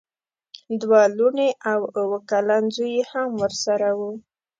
دوه 0.81 0.99
لوڼې 1.17 1.49
او 1.71 1.79
اوه 2.01 2.17
کلن 2.29 2.63
زوی 2.75 2.91
یې 2.97 3.03
هم 3.11 3.29
ورسره 3.41 3.87
وو. 3.97 4.11